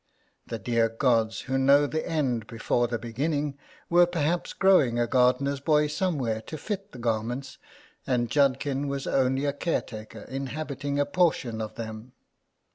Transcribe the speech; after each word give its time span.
The 0.47 0.57
dear 0.57 0.85
44 0.85 0.87
JUDKIN 0.87 0.89
OF 0.89 0.97
THE 0.97 1.05
PARCELS 1.05 1.27
gods, 1.27 1.41
who 1.41 1.57
know 1.59 1.85
the 1.85 2.09
end 2.09 2.47
before 2.47 2.87
the 2.87 2.97
beginning, 2.97 3.59
were 3.87 4.05
perhaps 4.07 4.53
growing 4.53 4.97
a 4.99 5.05
gardener's 5.05 5.59
boy 5.59 5.85
some 5.85 6.17
where 6.17 6.41
to 6.41 6.57
fit 6.57 6.91
the 6.91 6.97
garments, 6.97 7.59
and 8.07 8.27
Judkin 8.31 8.87
was 8.87 9.05
only 9.05 9.45
a 9.45 9.53
caretaker, 9.53 10.21
inhabiting 10.21 10.99
a 10.99 11.05
portion 11.05 11.61
of 11.61 11.75
them. 11.75 12.13